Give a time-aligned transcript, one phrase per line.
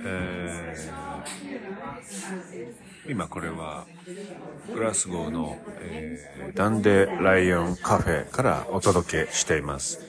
[0.00, 3.86] えー、今これは
[4.72, 10.00] グラスゴーの、えー、ダンデライオンカフェからお届けしています。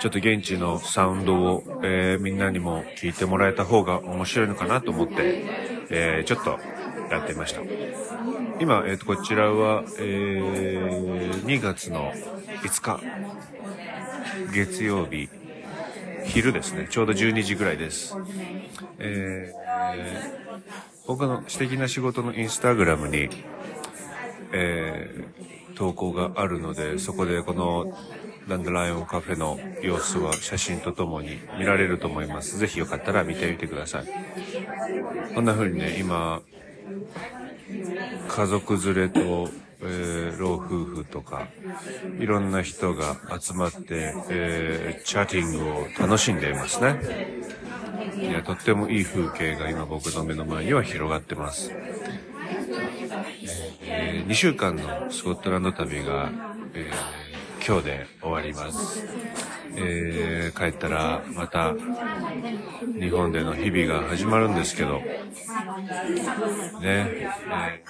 [0.00, 5.44] ちょっと現地のサウンドを、えー、みんなにも聞いてもらえた方が面白いのかなと思って、
[5.90, 6.58] えー、ちょっと
[7.10, 7.60] やってみました。
[8.60, 12.12] 今、えー、とこちらは、えー、2月の
[12.62, 13.00] 5日
[14.52, 15.28] 月曜日
[16.24, 18.16] 昼ですねちょうど12時ぐらいです
[18.98, 20.60] えー、
[21.06, 23.30] 僕の私的な仕事のインスタグラムに、
[24.52, 27.96] えー、投稿があるので、そこでこの
[28.48, 32.58] ダンドライオンカフェの様子は写真とともに見られると思います。
[32.58, 34.04] ぜひよかったら見てみてください。
[35.34, 36.42] こんな風にね、今、
[38.28, 39.48] 家族連れと、
[39.82, 41.48] えー、老夫婦とか、
[42.18, 47.00] いろんな人が集まって、えー、チャーティングを楽しんでいますね。
[48.16, 51.72] いや、とってもいい風景が今僕の目の前には広がってます。
[53.82, 56.30] えー、2週間のスコットランド旅が、
[56.74, 57.29] えー、
[57.70, 59.06] 今日で終わります。
[59.76, 61.72] えー、帰ったらまた
[62.98, 65.04] 日本での日々が始まるんですけど、ね、
[66.82, 67.84] え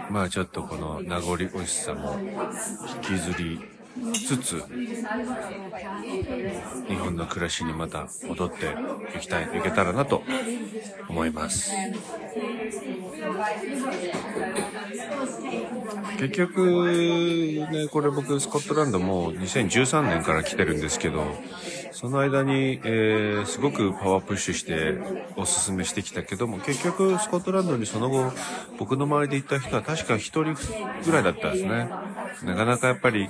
[0.00, 2.18] ー、まあちょっとこの名残惜しさも
[3.04, 3.60] 引きずり
[4.26, 4.62] つつ、
[6.88, 8.76] 日本の暮らしにまた戻って
[9.16, 10.22] いきたい、いけたらなと
[11.08, 11.72] 思います。
[16.18, 21.36] 結局、ね、これ僕スコットランドも2013年から来てるんですけど、
[21.92, 24.98] その間に、えー、すごくパワープッシュして
[25.36, 28.32] おすすめしてきたけども、結局スコットランドにその後、
[28.78, 30.54] 僕の周りで行った人は確か一人
[31.04, 31.88] ぐらいだったんですね。
[32.44, 33.28] なかなかやっぱり、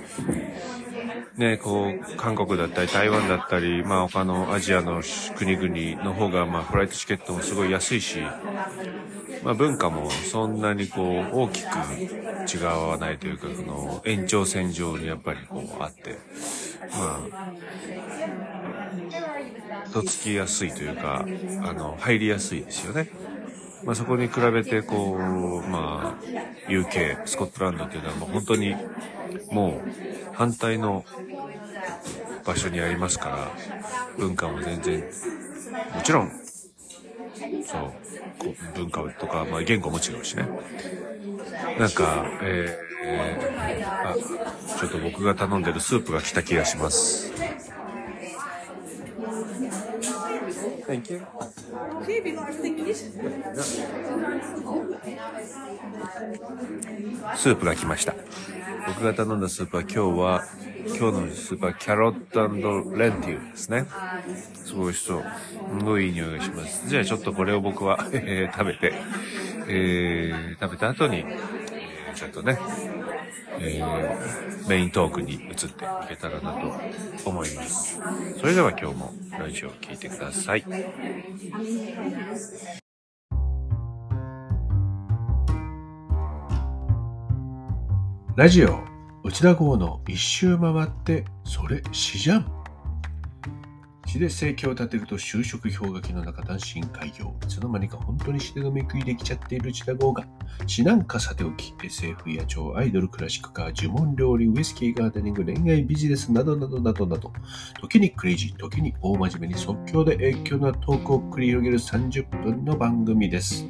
[1.37, 5.01] ね、こう、韓国だったり台湾だったり、まあ他のアジアの
[5.35, 8.37] 国々の方が、まあフライトチケットもすごい安いし、
[9.41, 12.03] まあ文化もそんなにこう大きく
[12.51, 16.23] 違わないというか、その延長線上にやっぱりこうあって、
[16.91, 17.47] まあ、
[19.89, 23.11] とっつきやすいというか、あの、入りやすいですよね。
[23.87, 26.25] まあ、そこに比べてこう、まあ、
[26.67, 28.79] UK、スコットランドっていうのはもう本当に
[29.49, 29.91] もう
[30.31, 31.07] 反対の
[32.45, 33.61] 場所にありますから、
[34.17, 35.07] 文化も全然、
[35.91, 36.37] もちろん、
[37.61, 37.99] そ
[38.45, 40.51] う、文化とか、まあ言語も違うしね。
[41.75, 44.19] なんか、えー、あ、
[44.75, 47.35] ちょっと僕が頼んでるスープが来た気がします。
[50.87, 51.21] Thank you.
[57.35, 58.15] スープが来ました。
[58.87, 60.45] 僕が頼んだスープは今日は、
[60.87, 62.47] 今日のスープはキャロット
[62.97, 63.85] レンティーですね。
[64.63, 65.23] すごい美味しそう。
[65.79, 66.87] すごいいい匂いがします。
[66.87, 68.93] じゃあちょっとこれを僕は、えー、食べて、
[69.67, 71.66] えー、食べた後に、えー、
[72.17, 72.57] ちょっとね、
[73.59, 75.69] えー、メイントークに移ってい
[76.09, 77.99] けたらなと思います。
[78.39, 80.65] それでは今日もラジオを聴いてください。
[88.35, 88.79] ラジオ
[89.23, 92.56] 内田号の一周回ってそれ死じゃん
[94.07, 97.35] 詩で生計を立てると就職氷河期の中単身開業。
[97.43, 100.25] いつの間にか本当に詩で飲み食いできちゃっている内田豪が、
[100.65, 107.33] 詩なんかさておき、SF や超アイドル、クラシックカー、呪文料理、ウイスキーガーデニング、恋愛ビジネスなどなどなどなど、
[107.81, 113.69] 時にクレイジー、時に大真面目に即興で影響なトークを繰り広げる30分の番組です。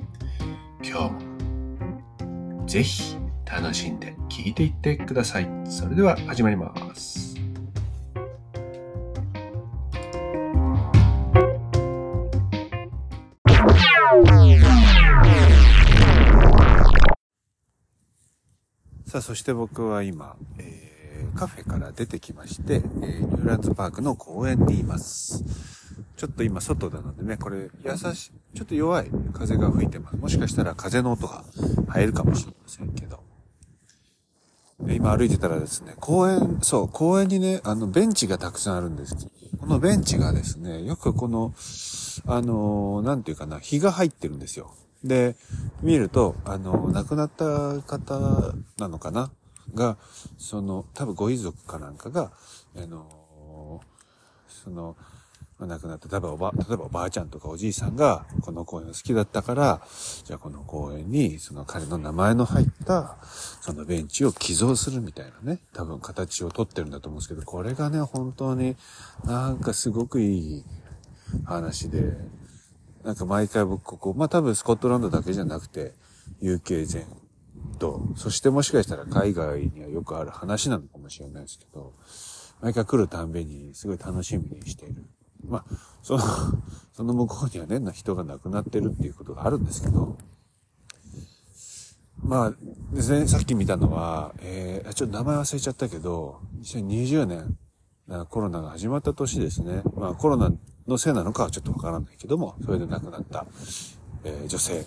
[0.83, 5.49] 今日も、ぜひ楽しんで聴いていってください。
[5.65, 7.26] それでは始まります。
[19.17, 25.43] さあ、そして僕は今、えー、カフェから出てきまして、えー、ニューランズパークの公園にいます。
[26.15, 30.17] ちょっと今外なのでね、これ優しい、ちょっと弱い風が吹いてます。
[30.17, 31.43] もしかしたら風の音が
[31.87, 33.23] 入るかもしれませんけど。
[34.87, 39.15] 今歩いてたらですね、公園、そう、公園にね、あの、ベンチがたくさんあるんです。
[39.59, 41.55] このベンチがですね、よくこの、
[42.27, 44.75] あのー、なんていうかな、日が入ってるんですよ。
[45.03, 45.35] で、
[45.81, 49.31] 見ると、あの、亡くなった方なのかな？
[49.75, 49.97] が、
[50.37, 52.31] その、多分ご遺族かなんかが、
[52.75, 53.81] あの、
[54.47, 54.95] その、
[55.59, 59.81] 亡くなった例えばおば例えばおばあちゃんとかおじいさんがこの公園好きだったから
[60.23, 63.17] じゃあこの公園にその彼の名前の入った
[63.61, 68.75] そのベンチを寄贈するみたいなね多分形をとってるんだと思うんですけどこれがね本当に
[69.25, 70.63] なんかすごくいい
[71.43, 72.15] 話で
[73.03, 75.93] なんか毎回僕ここまあ多分スコットランドだけじゃなくて
[76.41, 77.05] UK 全
[77.79, 81.93] とそしてもしかしたら海外にはよくある話なのかもしれないですけど
[82.61, 85.05] 毎回来るたんびにすごい楽しみにしている。
[85.45, 85.65] まあ、
[86.01, 86.23] その、
[86.93, 90.17] その向こうにはね、人が亡くなってるっていうことがあるんですけど、
[92.17, 92.53] まあ、
[92.95, 97.57] ですね、さっき見たのは、えー、ちょっと名前忘れちゃったけど、2020年、
[98.29, 99.83] コロナが始まった年ですね。
[99.95, 100.51] まあコロナ
[100.87, 103.45] のせいなのかはちょっとわからないけども、それで亡くなった、
[104.23, 104.85] えー、女性。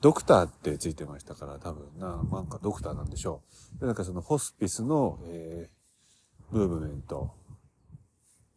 [0.00, 3.42] ドクターってついてましたから、多分な、なんかドクターなんでしょ
[3.76, 3.80] う。
[3.80, 7.30] で、なんかそのホスピスの、えー、ムーブメント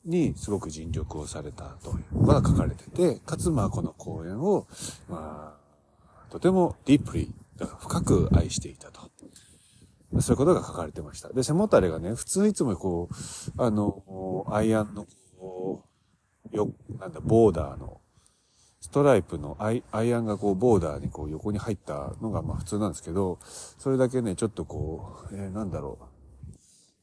[0.06, 4.68] にすごく尽力をされたというのが書かれてて、かつまあこの公演を、
[5.08, 9.02] まあ、とてもディープリー、深く愛していたと。
[10.22, 11.30] そういうことが書かれてました。
[11.30, 15.06] で、背もたれがね、普通いつもこう、あの、アイアンの、
[15.38, 15.94] こう、
[16.51, 18.01] よ、なんだ、ボーダーの、
[18.81, 26.06] ストライプのアイアイアンがこう、ボーダーにこう、横に入ったのがまあ普通なんですけど、それだけね、ちょっとこう、えー、なんだろう、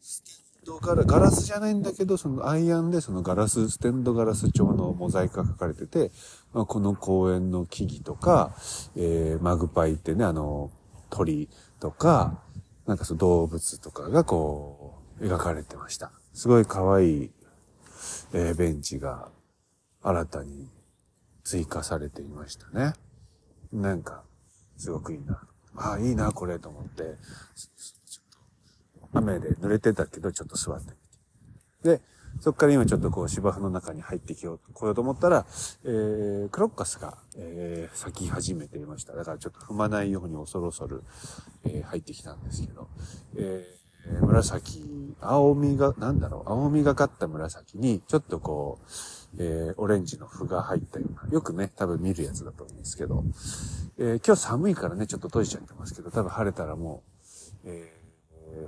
[0.00, 0.30] ステ
[0.62, 6.12] ンドガラガラスじゃないんだけど、そのアイアンでそのガラス、ステンドガラス調のモザイクが書かれてて、
[6.52, 8.54] まあ、この公園の木々とか、
[8.96, 10.70] えー、マグパイってね、あの、
[11.10, 11.48] 鳥
[11.80, 12.42] とか、
[12.86, 16.10] なんかその動物とかがこう、描かれてました。
[16.32, 17.30] すごい可愛い、
[18.32, 19.31] えー、ベンチが
[20.02, 20.69] 新たに
[21.44, 22.94] 追加されていましたね。
[23.73, 24.23] なんか、
[24.76, 25.43] すごくいいな。
[25.76, 27.17] ああ、いいな、これ、と思って。
[29.12, 30.93] 雨で濡れてたけど、ちょっと座って
[31.84, 31.99] みて。
[31.99, 32.02] で、
[32.40, 35.46] そっから今ちょっとこう芝生の中に入ってきよう、来ようと思ったら、
[35.85, 39.12] えー、クロッカスが、えー、咲き始めていました。
[39.14, 41.02] だからちょっと踏まないように恐る恐る、
[41.64, 42.88] えー、入ってきたんですけど、
[43.37, 43.81] えー、
[44.20, 48.87] 紫、青みが、なんだろう、青みがかった紫に、ちょっとこう、
[49.38, 53.25] えー、オレンジの符が入ったような、よくね、多分見るやつだと思うんですけど、
[53.99, 57.02] えー、今日寒いからね、ちょっと閉じちゃってますけど、多分晴れたらも
[57.64, 58.02] う、えー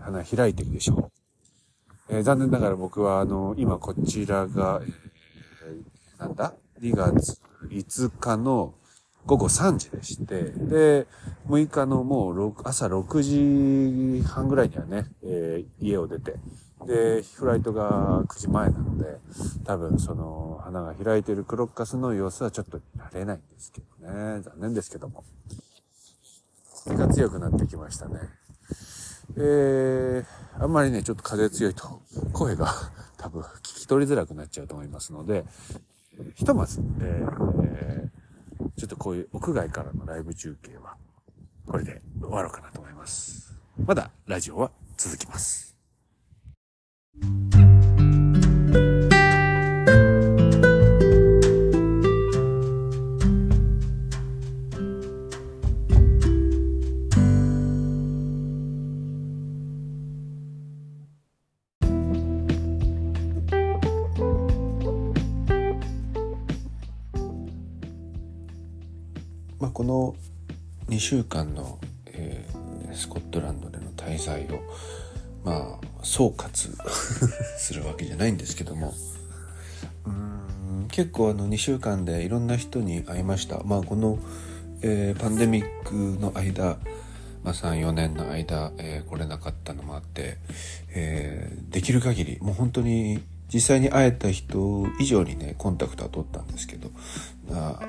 [0.01, 1.11] 花開いてるでしょ
[2.09, 2.17] う。
[2.17, 8.75] え、残念ながら僕は、あの、今こちらが、え、なんだ ?2 月5日の
[9.27, 11.07] 午後3時でして、で、
[11.49, 13.23] 6日のもう6朝6
[14.23, 16.35] 時半ぐらいにはね、えー、家を出て、
[16.87, 19.19] で、フライトが9時前なので、
[19.65, 24.43] 多分その花が開いてるクロッカスの様子はちょっと見られないんですけどね。
[24.43, 25.25] 残念ですけども。
[26.85, 28.21] 風が強くなってきましたね。
[29.37, 32.73] えー、あんまりね、ちょっと風強いと声が
[33.17, 35.45] 多分聞き取りづらくなっちゃうと思いますので、
[36.35, 38.11] ひとまず、えー、
[38.77, 40.97] ちょっとこういう屋外からのライブ中継は、
[41.67, 43.55] これで終わろうかなと思います。
[43.87, 45.77] まだラジオは続きます。
[71.05, 74.63] 週間の、えー、スコットランドでの滞在を
[75.45, 76.49] まあ総括
[77.59, 78.95] するわけじゃないんですけども。
[80.07, 83.63] うん結構あの2週間でいろんな人に会いました。
[83.65, 84.19] まあこの、
[84.81, 86.79] えー、パンデミックの間
[87.43, 90.39] まあ、3、4年の間、えー、来れなかったのもあって、
[90.95, 96.91] えー、できる限り、もう本当に実際に会えた人以上にね、コンタクトは取ったんですけど、
[97.53, 97.81] あ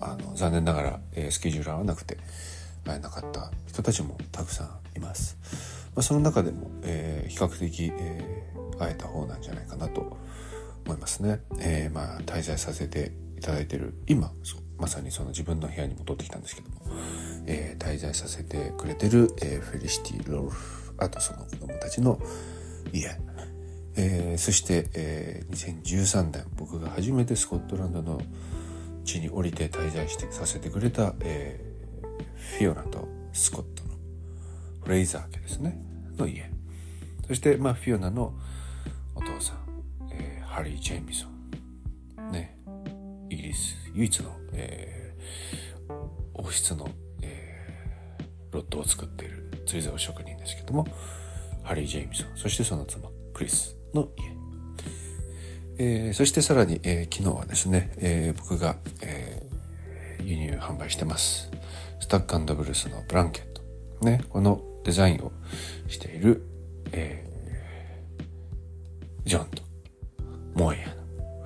[0.00, 2.18] あの残念ながら、えー、スケジュール合わなくて、
[2.88, 4.64] えなかった人たちもたくさ
[4.94, 5.38] んいます。
[5.94, 10.16] まあ、その中でも、えー、比較的、えー、会えた方なんじゃないかなと
[10.84, 11.40] 思いますね。
[11.60, 14.32] えー、まあ、滞在させていただいてる今、
[14.78, 16.76] まさにその自分の部屋に戻ってきたんですけども、
[17.46, 22.18] え、滞在させてくれてる、え、フェリシティ・ロルフ、あとその子供たちの
[22.92, 23.08] 家、
[23.96, 28.20] え、そして、え、2013年僕が初めてスコットランドの
[29.04, 31.73] 地に降りて滞在してさせてくれた、えー、
[32.58, 33.94] フィオナとスコットの
[34.82, 35.78] フレイザー家ですね、
[36.16, 36.50] の家。
[37.26, 38.34] そして、まあ、フィオナの
[39.14, 39.56] お父さん、
[40.12, 42.30] えー、ハリー・ジェイミソン。
[42.30, 42.56] ね、
[43.28, 45.94] イギリス唯一の、えー、
[46.34, 46.88] 王室の、
[47.22, 50.86] えー、ロットを作っている釣り竿職人ですけども、
[51.62, 54.34] ハリー・ジェイミソン、そしてその妻、クリスの家。
[55.76, 59.42] えー、そしてさらに、えー、昨日はですね、えー、僕が、え
[60.24, 61.50] 輸入販売してます。
[62.00, 63.62] スタックブルスのブランケット。
[64.04, 65.32] ね、このデザインを
[65.88, 66.42] している、
[66.92, 67.24] え
[69.24, 69.62] ジョンと
[70.54, 70.94] モエヤの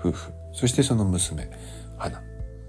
[0.00, 0.32] 夫婦。
[0.52, 1.50] そしてその娘、
[1.96, 2.20] 花。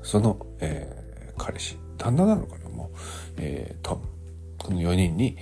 [0.04, 1.78] その、え彼氏。
[1.98, 2.70] 旦那なのかな？
[2.70, 2.98] もう、
[3.38, 4.08] えトム。
[4.58, 5.38] この4人に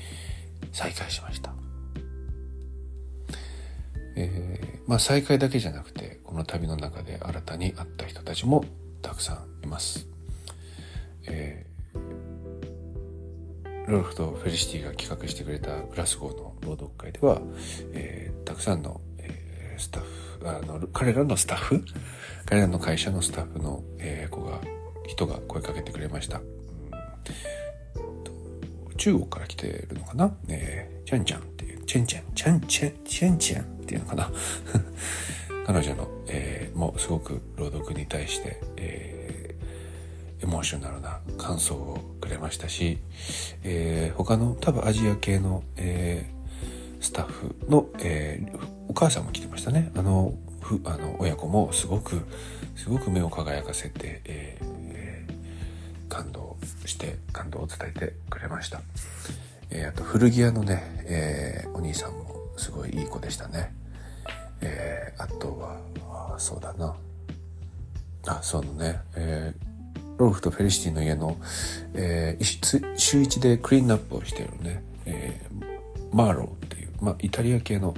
[0.72, 1.54] 再会しました。
[4.16, 8.66] えー、まあ再会だけじゃなくて、この旅の中で新たに会った人たちも
[9.02, 10.08] たくさんいます。
[11.28, 11.77] えー、
[13.88, 17.42] ロルフとフェリシティが企画してくれたグラスゴーの朗読会では、
[17.94, 21.86] えー、たくさんの、えー、スタッフ、あの、彼らのスタッフ
[22.46, 24.60] 彼らの会社のスタッフの、えー、子が、
[25.08, 26.42] 人が声かけてくれました。
[28.98, 30.36] 中国から来てるのかな？
[30.50, 34.32] えー、チャンチャンっていう、チェンチェン、チャンチェン、チェンチェンっていうのかな？
[35.66, 39.17] 彼女の、えー、もうすごく朗読に対して、えー、
[40.42, 43.00] エモーショナルな感想をくれましたし、
[43.64, 49.92] えー、他の多分アジア系の、えー、スタッフの、えー、お母さんも来てましたね。
[49.96, 52.22] あの、ふあの親子もすごく、
[52.76, 58.82] すごく目を輝かせて、えー、感動して感動を伝えてくれました。
[59.70, 63.74] えー、あと古着屋のね、えー、お兄さんもすごいいい子でしたね。
[64.62, 66.96] えー、あとは、そうだな。
[68.28, 69.67] あ、そうのね、えー、
[70.18, 71.38] ロルフとフェリシティの家の、
[71.94, 77.96] えー、週一でクリーンアップをしているね、えー、マーローっていう、まあ、イタリア系の、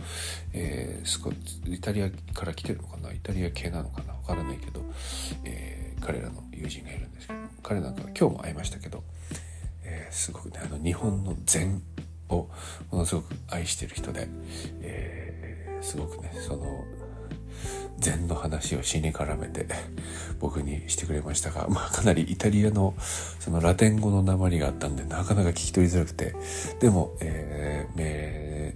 [0.53, 1.31] えー、スコ
[1.65, 3.11] イタリアから来てるのかな？
[3.13, 4.13] イタリア系なのかな？
[4.13, 4.81] わからないけど、
[5.45, 9.03] えー、彼らの友人がいるんですけど、彼なんか今日も会いましたけど、
[9.83, 11.81] えー、すごくね、あの日本の禅
[12.27, 12.49] を
[12.91, 14.27] ものすごく愛してる人で、
[14.81, 16.83] えー、すごくね、その、
[17.99, 19.67] 禅の話を死に絡めて
[20.39, 22.95] 僕にしてくれましたが、まあかなりイタリアの
[23.39, 26.35] そのラテン語の鉛があったんでなかなか聞き取りづらくて、
[26.79, 28.75] でも、え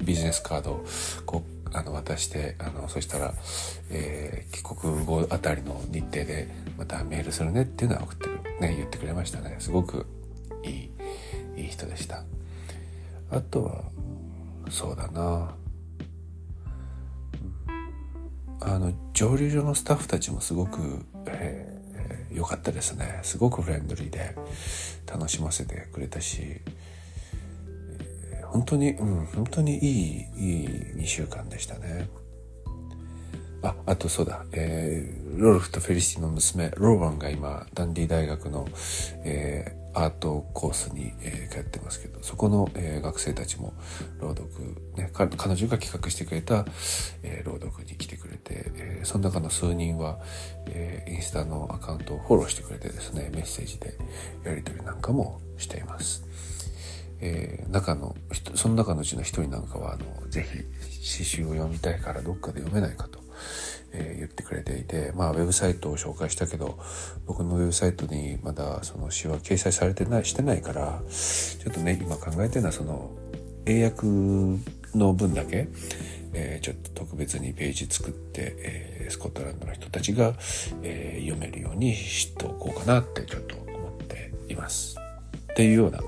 [0.00, 0.86] ー、ビジネスカードを
[1.26, 3.34] こうあの渡してあのそしたら、
[3.90, 6.48] えー、帰国後あたりの日程で
[6.78, 9.56] またメールするねっていうのは送ってるね言ってくれましたね。
[9.58, 10.06] すごく
[10.64, 10.90] いい
[11.56, 12.24] いい人でした。
[13.30, 13.82] あとは
[14.70, 15.54] そうだな。
[18.60, 24.34] あの蒸留所のスタッフたちもすごく良、えー、かったですねすごくフレンドリーで
[25.06, 26.60] 楽しませてくれたし
[28.50, 32.08] 本当に、うん、本当にいい、いい2週間でしたね。
[33.62, 38.68] あ、あとそうだ、えー、ロルフとフェリシティの娘、ローバンが今、ダンディ大学の、
[39.24, 43.74] えー、アートコースに、えー、通ってますけど、そこの、えー、学生たちも
[44.20, 44.48] 朗読、
[44.96, 46.64] ね、彼女が企画してくれた、
[47.22, 48.17] えー、朗読に来て、
[48.50, 50.18] えー、その中の数人は、
[50.66, 53.94] えー、インスタのアカウントをフォローしてくれてですね、メッセージで
[54.44, 56.24] やり取りなんかもしています。
[57.20, 58.14] えー、中の
[58.54, 60.46] その中のうちの一人なんかは、あの、ぜ
[60.90, 63.18] ひ詩集を読みたいからどっかで読めないかと、
[63.92, 66.78] えー、言ってくれていて、まあ、ウェブサイトを紹介したけど、
[67.26, 73.10] 僕のウェブサイトにまだその詩は掲載されてない、してないから、ちょっとね、今考えてるのはその、
[73.66, 74.06] 英訳
[74.94, 75.68] の分だけ、
[76.34, 80.34] えー、ちょっと特別にページ作って、えー、スコットランドの人たちが、
[80.82, 84.96] えー、読めるようにしておこうかなってちょっと思っています。
[85.52, 86.00] っていうような、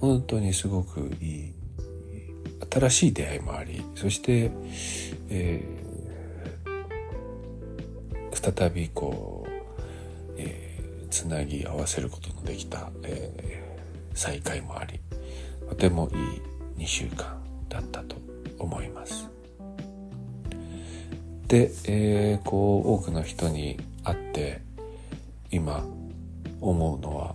[0.00, 1.54] 本当にすごくいい
[2.70, 4.50] 新しい出会いもありそして、
[5.28, 9.50] えー、再びこう、
[10.36, 15.00] えー、つなぎ合わせることのできた、えー、再会もあり
[15.68, 16.08] とても
[16.76, 18.16] いい2週間だったと
[18.60, 19.28] 思います。
[21.48, 24.62] で、えー、こう多くの人に会って
[25.50, 25.84] 今
[26.60, 27.34] 思うのは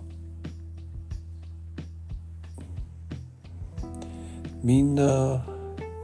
[4.62, 5.44] みんな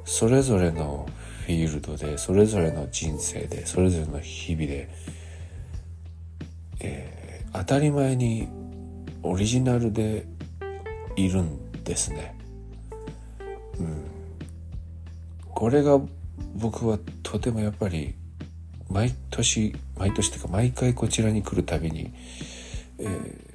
[0.05, 1.09] それぞれの
[1.47, 4.89] フィールドでそれぞれの人生でそれぞれの日々で、
[6.81, 8.47] えー、当たり前に
[9.23, 10.27] オリジナルで
[11.17, 12.37] いるんですね。
[13.81, 14.12] うん、
[15.55, 16.01] これが
[16.55, 18.15] 僕はとてもやっぱり
[18.89, 22.13] 毎年毎年っていうか毎回こちらに来るたびに、
[22.99, 23.53] えー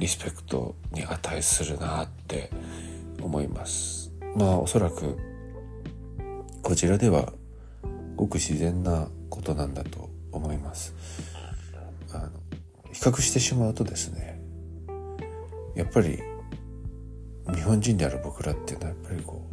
[0.00, 2.50] リスペクトに値するなって
[3.20, 4.10] 思います。
[4.34, 5.18] まあおそらく
[6.62, 7.34] こちらでは
[8.16, 10.94] ごく自然なことなんだと思います。
[12.14, 12.30] あの
[12.92, 14.40] 比較してしまうとですね
[15.76, 16.18] やっぱり
[17.54, 19.46] 日本人である僕らっていうのはやっぱりこ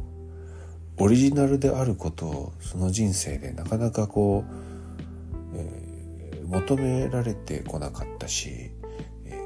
[0.99, 8.71] うオリジナルであることをその人生でなかなかこう、えー、求められてこなかったし、
[9.25, 9.39] え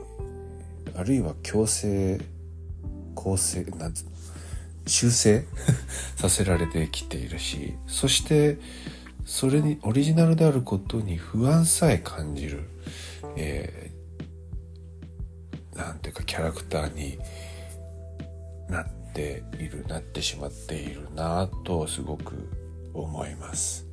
[0.85, 2.21] ー、あるいは強制
[3.15, 3.93] 構成なん
[4.87, 5.45] 修正？
[6.15, 8.57] させられてきているしそして
[9.25, 12.63] それにオリジナルであることに不安さえ感じる、
[13.35, 17.19] えー、なんていうかキャラクターに
[18.71, 22.49] なっているなってしまっているなとすごく
[22.93, 23.85] 思います。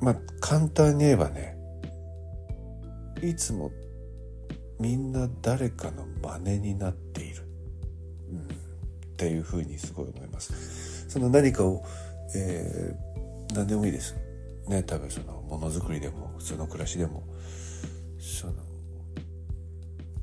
[0.00, 1.56] まあ簡単に言えばね
[3.22, 3.70] いつも
[4.80, 7.42] みんな誰かの真似になっている、
[8.30, 8.46] うん、っ
[9.16, 11.08] ていうふうにすごい思います。
[11.08, 11.84] その何かを、
[12.34, 14.14] えー、何でもいいです。
[14.68, 17.24] ね、多分そのものづくりでも普通の暮らしでも
[18.20, 18.52] その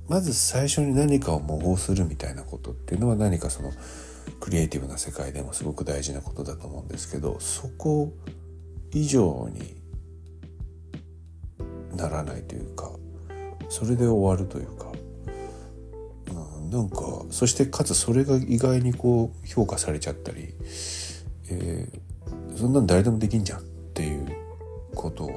[0.07, 3.71] まず最初に何かを模倣するみたいなことっていうのは何かその
[4.39, 8.13] クリエイティブな世界でもすごく大事なことだと思うんですけどそこ
[8.91, 9.81] 以上に
[11.95, 12.91] ならないというか
[13.69, 14.91] それで終わるというか、
[16.59, 20.53] うん、なんかそしてかつそれが意外にこう評価されちゃったり、
[21.49, 24.27] えー、そんなん誰でもできんじゃんっていう
[24.93, 25.27] こと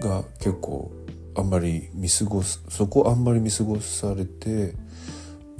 [0.00, 0.92] が結構
[1.36, 4.74] あんまり見過ごすそこあんまり見過ごされて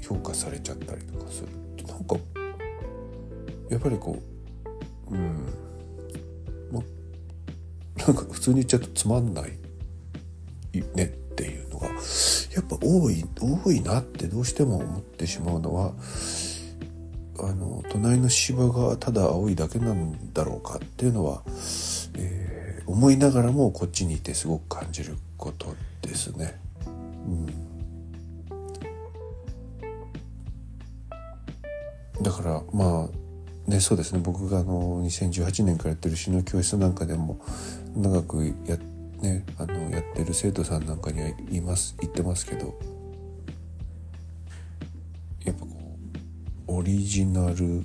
[0.03, 1.49] 評価されちゃったりとかする
[1.85, 2.17] となんか
[3.69, 4.19] やっぱりこ
[5.11, 5.47] ううん
[6.73, 6.81] ま
[8.07, 9.53] なんか普通に言っちゃうとつまんない
[10.95, 11.93] ねっていうのがや
[12.61, 15.93] っぱ多い多いなってどうしても思ってしまうのは
[17.39, 21.43] あの隣の芝がただ青いだけなんだろうかっていうのは、
[22.17, 26.59] えー、思いながらもこっちにいてすごく感じることですね。
[26.87, 27.47] うん、
[32.23, 33.09] だからま
[33.67, 37.41] あねそうですね僕があの2018年からやってる詩の教室なんかでも
[37.97, 38.79] 長くや
[39.21, 42.79] ね、あのやってる生徒さんなんかには言います言ってますけど
[45.45, 45.69] やっぱこ
[46.69, 47.85] うオリジナル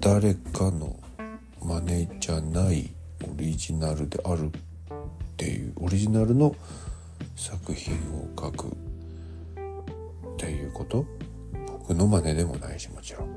[0.00, 0.96] 誰かの
[1.60, 2.90] 真似じゃない
[3.42, 4.50] リジナルであるっ
[5.36, 6.54] ていうオリジナルの
[7.34, 8.70] 作品を書くっ
[10.36, 11.04] ていうこと？
[11.66, 13.28] 僕の真似でもないしもちろん。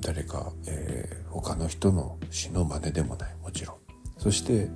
[0.00, 3.34] 誰か、えー、他の人の詩の真似でもない。
[3.42, 3.76] もちろん。
[4.16, 4.70] そして、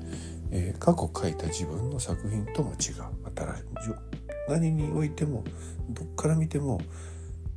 [0.51, 2.77] えー、過去書いた自分の作品とも違う。
[2.83, 3.05] 新しい
[4.49, 5.45] 何においても
[5.91, 6.81] どっから見ても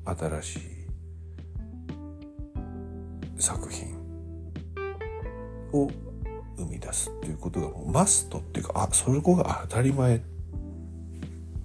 [0.06, 0.62] 新しい
[3.40, 3.98] 作品
[5.74, 5.90] を
[6.58, 10.22] 生み出すっていうことがもうマストっていうかあそれこが当たり前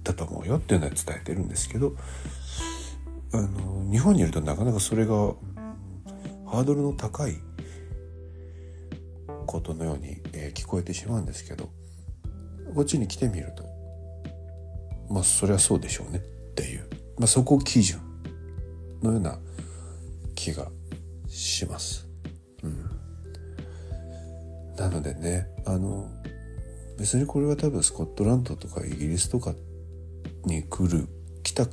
[0.03, 1.95] だと思うよっていうのは伝えてるんですけど
[3.33, 5.15] あの日本にいるとなかなかそれが
[6.45, 7.37] ハードルの高い
[9.47, 11.69] ことのように、えー、聞こえてしまうんですけど
[12.75, 13.63] こっちに来てみると
[15.09, 16.21] まあそりゃそうでしょうねっ
[16.55, 17.99] ていう、まあ、そこ基準
[19.01, 19.37] のような
[20.35, 20.67] 気が
[21.27, 22.07] します。
[22.63, 22.92] うん、
[24.77, 26.09] なのでねあの
[26.97, 29.53] 別にこれは多分スコットランドとかイギリスとか
[30.45, 31.07] に来る
[31.43, 31.67] 来た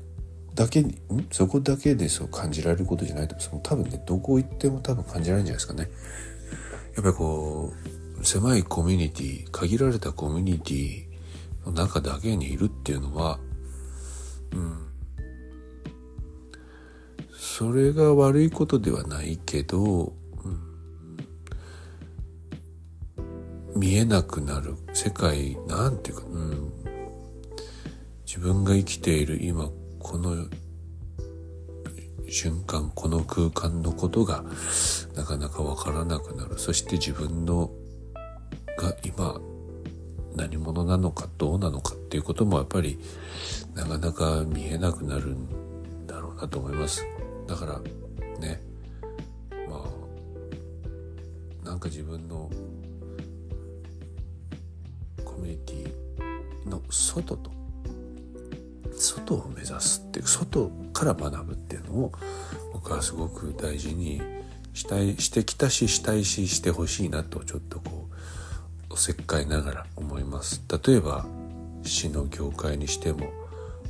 [0.54, 1.26] だけにん？
[1.30, 5.90] そこだけでそう感じられることじゃないと思う多分ねどこ行っても多分感じられるんじゃないですかね。
[6.96, 7.72] やっぱりこ
[8.20, 11.04] う、狭いコミュニティ、限られたコミュニティ
[11.64, 13.38] の中だけにいるっていうのは、
[14.52, 14.88] うん。
[17.32, 20.14] それが悪いことではないけど、
[23.80, 26.72] 見えなくなる世界、なんていうか、うん、
[28.26, 30.36] 自分が生きている今、この
[32.28, 34.44] 瞬間、この空間のことが
[35.16, 36.58] なかなかわからなくなる。
[36.58, 37.70] そして自分の
[38.76, 39.40] が今
[40.36, 42.98] 何者なのかどうなのかっていうこともやっぱり
[43.74, 47.06] なかなか見えなくなるんだろうなと思います。
[47.46, 47.80] だから
[48.40, 48.60] ね、
[49.70, 49.86] ま
[51.64, 52.50] あ、なんか自分の
[55.50, 57.50] ニティの外と
[58.96, 62.12] 外を目指すっていう外から学ぶっていうのを
[62.72, 64.20] 僕はすごく大事に
[64.72, 68.08] したいしてきたししたいししてほしいなとちょっとこ
[68.90, 70.62] うおせっかいながら思います。
[70.86, 71.26] 例えば
[71.82, 73.32] 詩の業界にしても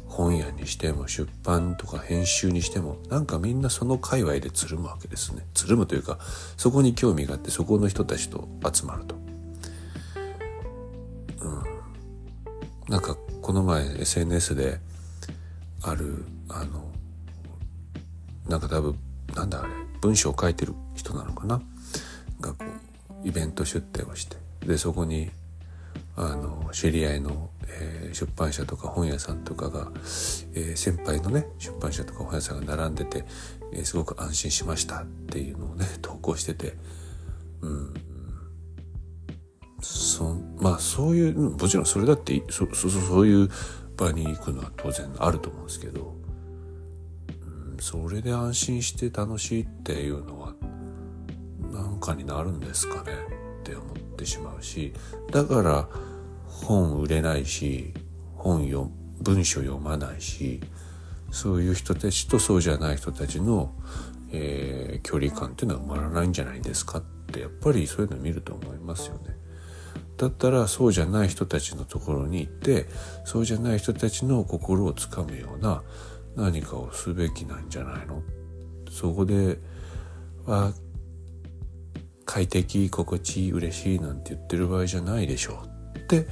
[0.07, 5.47] 本屋にしても出版とか編集にしてもなんかみんなその界隈でつるむわけですね。
[5.55, 6.19] つるむというか
[6.57, 9.30] そこに興味があってそこの人たちと集まると。
[12.91, 14.81] なんかこの前 SNS で
[15.81, 16.91] あるあの
[18.49, 18.99] なんか多分
[19.37, 21.63] なんだあれ文章を書いてる人なのかな？
[22.41, 22.65] がこ
[23.25, 25.31] うイベント出展をしてでそこに
[26.17, 29.93] あの知り合いの、えー、出版社とか本屋さんとかが、
[30.55, 33.25] えー、先輩のね出版社とか本屋さんが並んでて、
[33.73, 36.75] えー、すごく安心しましたっていうのをね投稿してて
[37.61, 38.10] うん。
[39.83, 43.49] そまあそういうもちろんそれだってそそそういう
[43.97, 46.15] 場に行くのは当然あると思うんですけど、
[47.47, 50.55] うん、それで安心して楽しいっていうのは
[51.71, 53.13] 何かになるんですかね
[53.61, 54.93] って思ってしまうし
[55.31, 55.89] だから
[56.47, 57.93] 本売れないし
[58.37, 58.89] 本読
[59.21, 60.61] 文章読まないし
[61.31, 63.73] そういう人たちとそうじゃない人たちの、
[64.33, 69.40] えー、距離感っていうのは埋まらないんじゃないですかってやっぱりそういうの見ると思いますよね。
[70.21, 72.85] だったらそうじゃない人たちのところに行って
[73.25, 75.83] そうじゃない人たちの心をつかむような
[76.37, 78.23] 何かをすべきなんじゃないの？
[78.91, 79.57] そこで
[80.45, 80.75] は
[82.27, 86.27] 快適心地いい嬉しいなんて言ってる場合じゃないでしょうって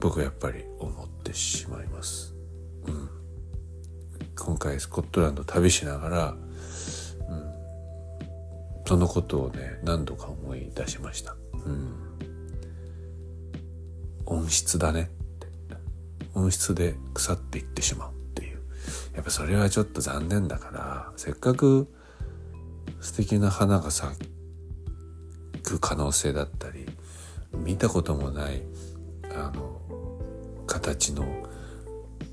[0.00, 2.34] 僕はやっぱり思ってしまいます。
[2.86, 3.10] うん、
[4.38, 6.38] 今回スコットランド旅しながら、うん、
[8.86, 11.36] そのことをね何度か思い出しました。
[11.52, 12.08] うん
[14.26, 15.04] 音質だねっ
[15.38, 15.46] て
[16.34, 18.58] 音質で腐っていってしまうっていう。
[19.14, 21.88] やっぱそれはちょっと残念だからせっかく
[23.00, 24.16] 素敵な花が咲
[25.62, 26.86] く可能性だったり
[27.52, 28.62] 見たこともない
[29.34, 29.80] あの
[30.66, 31.26] 形の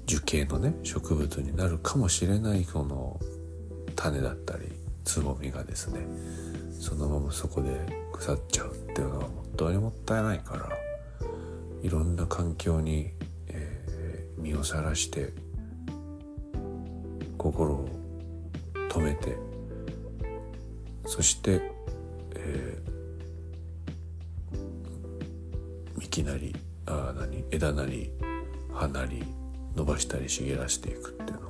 [0.06, 3.20] 樹形のね植物になるかもしれないこの
[3.96, 4.66] 種だったり
[5.04, 6.02] つぼみがですね
[6.80, 7.70] そのままそこで
[8.14, 10.79] 腐っちゃうっていうのは本当にもったいないから。
[11.82, 13.12] いろんな環境に、
[13.48, 15.34] えー、身をさらして
[17.38, 17.90] 心を
[18.90, 19.38] 止めて
[21.06, 21.62] そして、
[22.36, 28.12] えー、幹なりあ何枝なり
[28.74, 29.24] 葉なり
[29.76, 31.50] 伸ばしたり茂らしていくっていうの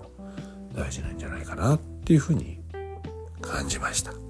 [0.74, 2.60] 大事なんじゃないかなっていうふうに
[3.42, 4.29] 感じました。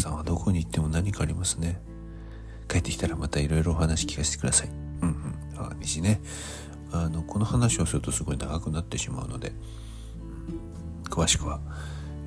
[0.00, 1.80] さんはどこに行っても何かありますね。
[2.68, 4.68] 帰ってきたらまたいろいろお話聞かせてください。
[4.68, 5.34] うんうん。
[5.56, 6.20] あ虹ね。
[6.92, 9.52] あのこの話をするとすごい長くなってしまうので。
[11.08, 11.60] 詳しくは、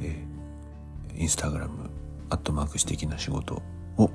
[0.02, 1.90] えー、インスタグラム、
[2.30, 3.62] アットマーク素敵な仕事
[3.98, 4.10] を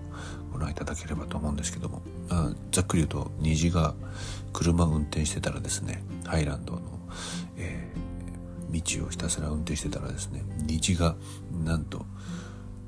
[0.52, 3.94] ご覧いただければと思うんですけども、あざっくり言うと、虹が
[4.52, 6.80] 車を運転してたらですね、ハイランドの、
[7.56, 11.16] えー、道をひたすら運転してたらですね、虹が
[11.64, 12.04] なんと、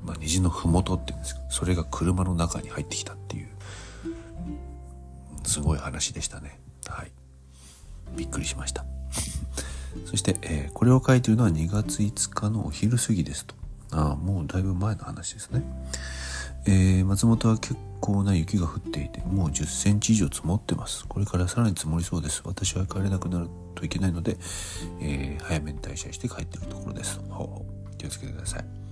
[0.09, 3.47] まあ、虹の麓って言うんですけど、それが車の中に入ってきたっていう、
[5.45, 6.59] すごい話でしたね。
[6.87, 7.11] はい。
[8.17, 8.85] びっくりしました。
[10.09, 13.53] そして、えー、これを書いてるのは2月5日のお昼過ぎですと。
[13.91, 15.63] ああ、もうだいぶ前の話ですね。
[16.65, 21.05] えー、松本は結構な雪が降っていて、もう10センチ以上積もってます。
[21.07, 22.41] これからさらに積もりそうです。
[22.45, 24.37] 私は帰れなくなるといけないので、
[25.01, 27.19] えー、早めに退社して帰ってるところです。
[27.29, 28.88] ほうほう気をつけてください。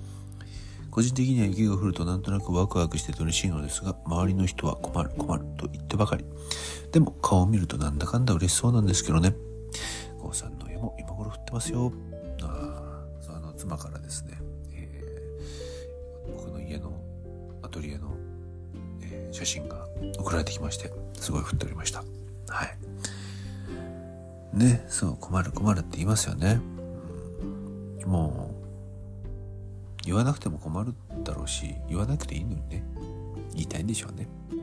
[0.98, 6.26] 個人的には雪が降るとなんとなくワクワクして嬉しいのですが、周りの人は困る困ると言ってばかり。
[6.92, 9.36] でも顔を見るとなんだかんだ嬉しそうなんですけどね。
[10.20, 11.94] 郷さんの家も今頃降ってますよ。
[12.42, 14.40] ああの妻からですね、
[14.72, 16.92] えー、僕の家の
[17.62, 18.16] アトリエの、
[19.04, 22.04] えー、写真が送られてきまして、すごい降っておりました。
[22.50, 22.76] はい。
[24.52, 26.60] ね、そう、困る困るって言いますよね。
[28.04, 28.47] うん、もう、
[30.08, 30.94] 言わなくても困る
[31.26, 32.82] だろうし、言わなくていいのにね、
[33.54, 34.26] 言いたいんでしょうね。
[34.52, 34.60] うん、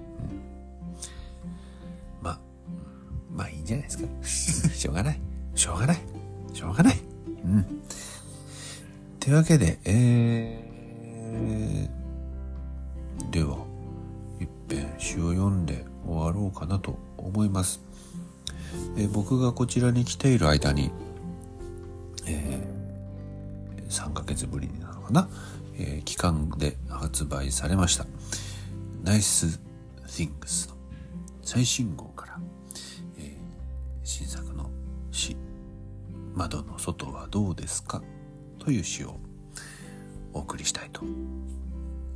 [2.22, 2.40] まあ、
[3.30, 4.08] まあいいんじゃないですか。
[4.74, 5.20] しょうがない。
[5.54, 5.98] しょうがない。
[6.54, 6.98] しょうがない。
[7.44, 7.66] うん。
[9.20, 13.58] というわけで、えー、では、
[14.40, 17.82] 一遍詩を読んで終わろうかなと思います。
[18.96, 20.90] えー、僕がこちらに来ている間に、
[22.26, 22.66] え
[23.90, 25.28] 3ヶ月ぶりなのかな、
[25.76, 28.06] えー、期間で発売されました
[29.02, 29.60] ナイス
[30.06, 30.76] Things の
[31.42, 32.38] 最新号から、
[33.18, 33.34] えー、
[34.02, 34.70] 新作の
[35.12, 35.36] 詩
[36.34, 38.02] 「窓の外はどうですか?」
[38.58, 39.18] という詩を
[40.32, 41.02] お送りしたいと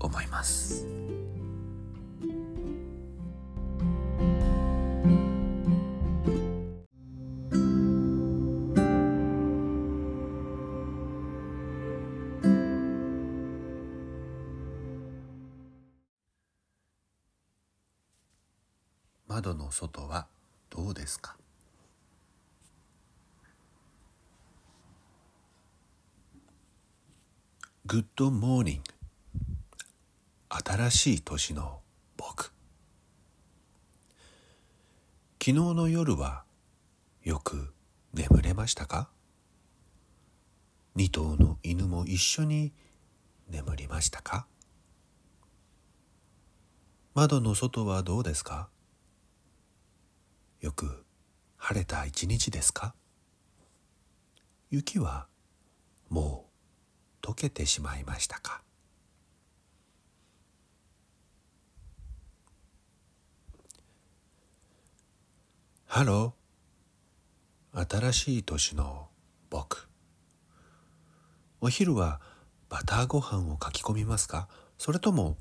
[0.01, 0.87] 思います。
[19.71, 20.27] 外は
[20.71, 21.37] どうですか？
[27.87, 28.83] Good morning
[30.51, 31.81] 新しい年の
[32.17, 32.53] 僕。
[35.41, 36.45] 昨日の夜は
[37.23, 37.73] よく
[38.13, 39.09] 眠れましたか？
[40.95, 42.73] 二頭の犬も一緒に
[43.49, 44.47] 眠りましたか？
[47.15, 48.69] 窓の外はどうですか？
[50.61, 51.05] よく
[51.57, 52.95] 晴れた一日ですか？
[54.71, 55.29] 雪は
[56.09, 56.47] も
[57.23, 58.63] う溶けてしまいましたか？
[65.87, 69.09] ハロー新しい年の
[69.51, 69.89] 僕。
[71.61, 72.21] お昼は
[72.69, 74.49] バターご飯をかき込みますか？
[74.77, 75.37] それとも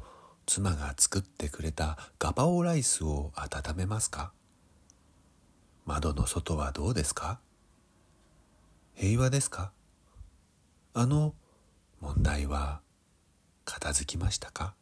[0.46, 4.32] 妻が作ってくれたガパオライスを温めますか？
[5.88, 7.40] 窓の外はどうですか？
[8.94, 9.72] 平和ですか？
[10.94, 11.34] あの
[12.02, 12.82] 問題は
[13.64, 14.76] 片付きましたか？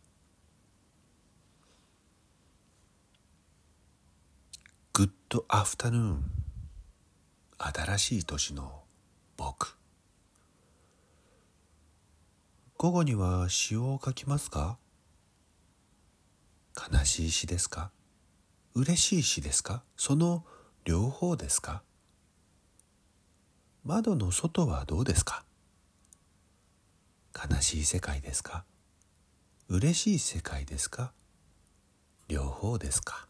[4.94, 6.32] グッドアフタヌーン。
[7.60, 8.82] 新しい年の
[9.38, 9.78] 僕。
[12.78, 14.80] 午後には詩を書きますか？
[16.91, 17.91] 悲しい詩ですか？
[18.74, 19.84] 嬉しい詩ですか？
[19.98, 20.44] その
[20.86, 21.82] 両方ですか？
[23.84, 25.43] 窓の外はどうですか？
[27.34, 28.65] 悲しい世界ですか？
[29.67, 31.12] 嬉しい世界ですか？
[32.28, 33.28] 両方ですか？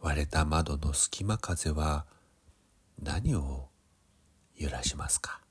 [0.00, 2.06] 割れた窓の隙間風は
[3.02, 3.68] 何を
[4.56, 5.42] 揺らしますか？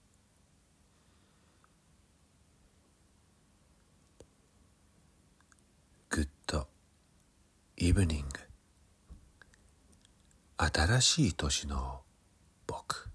[6.10, 6.68] グッド
[7.78, 8.43] イブニング。
[10.56, 12.02] 新しい年の
[12.68, 13.10] 僕。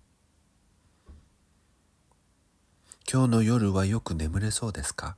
[3.10, 5.16] 今日の夜はよく眠れそうですか？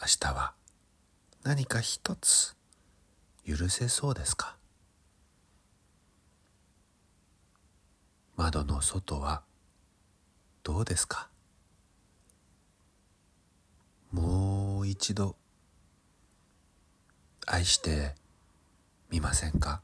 [0.00, 0.54] 明日は
[1.42, 2.56] 何か一つ
[3.46, 4.56] 許せそうですか？
[8.36, 9.42] 窓の外は
[10.62, 11.28] どうですか？
[14.10, 15.36] もう一度
[17.46, 18.14] 愛して
[19.10, 19.82] みませんか？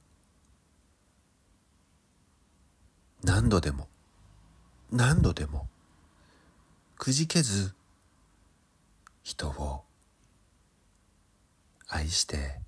[3.26, 3.88] 何度でも。
[4.92, 5.66] 何度でも。
[6.96, 7.74] くじけず
[9.24, 9.82] 人を
[11.88, 12.60] 愛して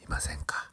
[0.00, 0.70] みませんか？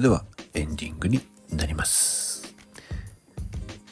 [0.00, 1.20] れではエンディングに
[1.52, 2.54] なります。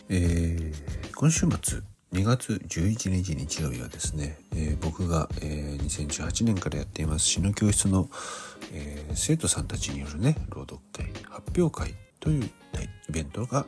[0.08, 1.80] えー、今週末
[2.14, 8.08] 2月11日日曜日はですね、えー、僕が、えー、2018年からやっています詩の教室の、
[8.72, 13.66] えー、生徒さんたちによるね朗読会発表会というイベントが、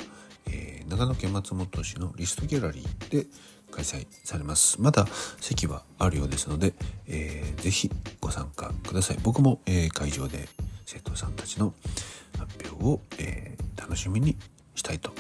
[0.51, 3.27] え、長野県松本市のリストギャラリーで
[3.71, 4.81] 開催されます。
[4.81, 5.07] まだ
[5.41, 6.73] 席はあるようですので、
[7.07, 9.19] えー、ぜひご参加ください。
[9.23, 10.49] 僕も、え、会場で
[10.87, 11.73] 生徒さんたちの
[12.81, 14.37] を、えー、楽しみに
[14.75, 15.11] したいと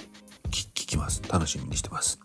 [0.50, 1.22] 聞きます。
[1.30, 2.20] 楽しみにしてます。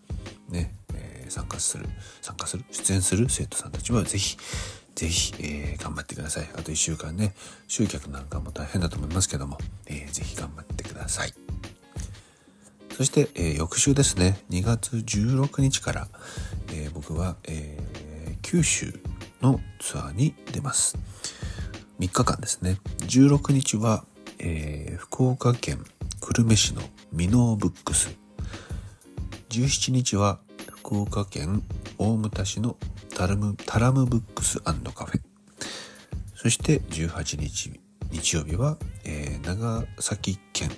[0.48, 1.86] ね、えー、参加する
[2.20, 4.36] 参加する出演する生徒さんたちはぜひ
[4.96, 6.48] ぜひ、えー、頑張ってください。
[6.54, 7.34] あと1週間ね。
[7.68, 11.34] 集客なんかも大変だと思いますけども、えー、ぜひ頑張ってください。
[12.96, 14.40] そして、えー、翌週ですね。
[14.48, 16.08] 2月16日から、
[16.72, 17.78] え、僕は、え、
[18.40, 18.98] 九州
[19.42, 20.96] のツアーに出ます。
[22.00, 22.78] 3日間ですね。
[23.00, 24.06] 16日は、
[24.38, 25.84] えー、福岡県
[26.20, 28.16] 久留米市のミノーブックス。
[29.50, 31.62] 17日は福岡県
[31.98, 32.76] 大牟田市の
[33.14, 35.20] タラムタラムブックスカフェ。
[36.34, 40.70] そして18日日曜日は、えー、長崎県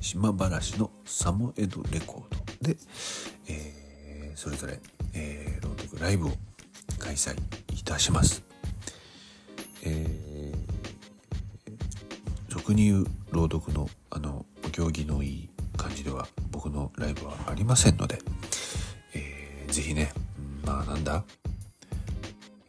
[0.00, 2.68] 島原市のサモエドレコード。
[2.68, 2.76] で、
[3.48, 4.80] えー、それぞれ、
[5.14, 6.32] えー、朗読ライブを
[6.98, 7.36] 開催
[7.74, 8.42] いたします。
[9.84, 10.31] えー、
[12.72, 18.18] 俗に言う朗読のあのお行儀のいい感じでは僕のライブはありませんので、
[19.14, 20.10] えー、ぜひね、
[20.64, 21.22] まあなんだ、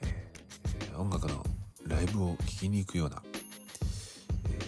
[0.01, 1.43] えー、音楽の
[1.87, 3.23] ライブを聴きに行くような、
[4.49, 4.59] え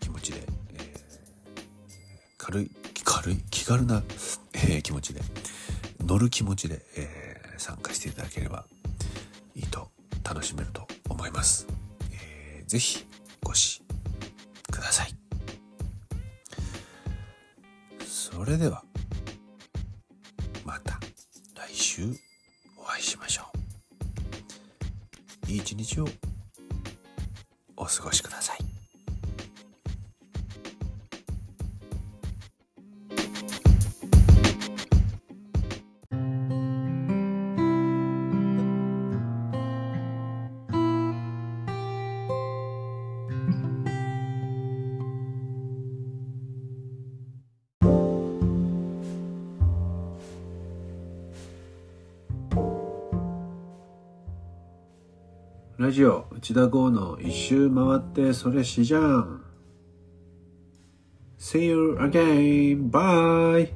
[0.00, 0.40] 気持ちで、
[0.74, 0.96] えー、
[2.38, 2.70] 軽い
[3.04, 4.02] 軽い気軽な、
[4.54, 5.20] えー、気持ちで
[6.00, 8.64] 乗る気持ちで、えー、参加していただければ
[9.54, 9.90] いいと
[10.24, 11.66] 楽しめると思います。
[12.12, 13.07] えー、ぜひ
[18.48, 18.82] れでは
[20.64, 20.98] また
[21.54, 22.02] 来週
[22.78, 23.42] お会いしましょ
[25.46, 25.50] う。
[25.50, 26.08] いい一日を
[27.76, 28.77] お過ごしください。
[55.88, 59.42] ラジオ内田剛の一周回ってそれしじゃん
[61.38, 62.90] See you again.
[62.90, 63.72] Bye.